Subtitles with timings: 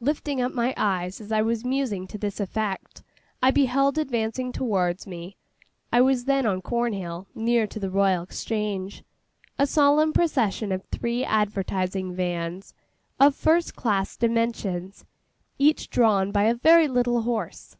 [0.00, 3.02] Lifting up my eyes, as I was musing to this effect,
[3.42, 5.38] I beheld advancing towards me
[5.90, 9.04] (I was then on Cornhill, near to the Royal Exchange),
[9.58, 12.74] a solemn procession of three advertising vans,
[13.18, 15.06] of first class dimensions,
[15.58, 17.78] each drawn by a very little horse.